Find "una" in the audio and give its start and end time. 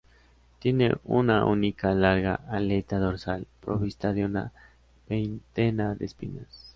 1.03-1.45, 4.25-4.51